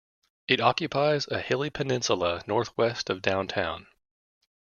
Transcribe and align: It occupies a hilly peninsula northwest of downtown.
It 0.47 0.59
occupies 0.59 1.27
a 1.27 1.39
hilly 1.39 1.69
peninsula 1.69 2.41
northwest 2.47 3.11
of 3.11 3.21
downtown. 3.21 3.85